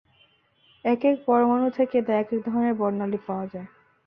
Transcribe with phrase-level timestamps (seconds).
[0.85, 3.67] একেক পরমাণু থেকে তাই একেক ধরনের বর্ণালি পাওয়া যায়।